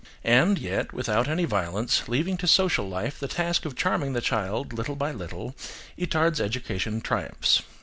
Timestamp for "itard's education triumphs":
5.95-7.61